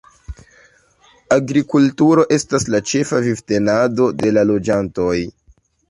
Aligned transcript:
Agrikulturo 1.35 2.25
estas 2.39 2.67
la 2.77 2.83
ĉefa 2.93 3.23
vivtenado 3.29 4.13
de 4.23 4.37
la 4.39 4.51
loĝantoj. 4.55 5.17